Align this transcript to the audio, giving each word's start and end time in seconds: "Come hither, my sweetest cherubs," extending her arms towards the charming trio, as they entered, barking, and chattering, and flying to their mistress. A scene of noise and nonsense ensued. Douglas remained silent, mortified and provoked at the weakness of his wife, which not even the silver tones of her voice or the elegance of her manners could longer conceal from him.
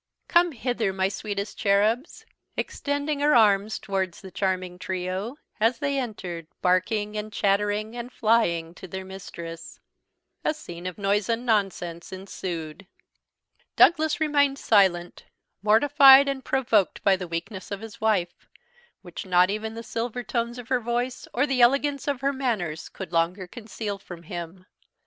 "Come 0.27 0.53
hither, 0.53 0.91
my 0.91 1.09
sweetest 1.09 1.59
cherubs," 1.59 2.25
extending 2.57 3.19
her 3.19 3.35
arms 3.35 3.77
towards 3.77 4.19
the 4.21 4.31
charming 4.31 4.79
trio, 4.79 5.37
as 5.59 5.77
they 5.77 5.99
entered, 5.99 6.47
barking, 6.59 7.15
and 7.15 7.31
chattering, 7.31 7.95
and 7.95 8.11
flying 8.11 8.73
to 8.73 8.87
their 8.87 9.05
mistress. 9.05 9.79
A 10.43 10.55
scene 10.55 10.87
of 10.87 10.97
noise 10.97 11.29
and 11.29 11.45
nonsense 11.45 12.11
ensued. 12.11 12.87
Douglas 13.75 14.19
remained 14.19 14.57
silent, 14.57 15.25
mortified 15.61 16.27
and 16.27 16.43
provoked 16.43 16.99
at 17.05 17.19
the 17.19 17.27
weakness 17.27 17.69
of 17.69 17.81
his 17.81 18.01
wife, 18.01 18.49
which 19.03 19.23
not 19.23 19.51
even 19.51 19.75
the 19.75 19.83
silver 19.83 20.23
tones 20.23 20.57
of 20.57 20.69
her 20.69 20.79
voice 20.79 21.27
or 21.31 21.45
the 21.45 21.61
elegance 21.61 22.07
of 22.07 22.21
her 22.21 22.33
manners 22.33 22.89
could 22.89 23.13
longer 23.13 23.45
conceal 23.45 23.99
from 23.99 24.23
him. 24.23 24.65